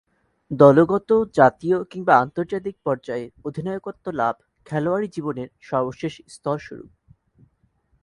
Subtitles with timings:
[0.51, 4.35] দলগত, জাতীয় কিংবা আন্তর্জাতিক পর্যায়ে অধিনায়কত্ব লাভ
[4.65, 6.91] খেলোয়াড়ী জীবনের সর্বশেষ স্তরস্বরূপ।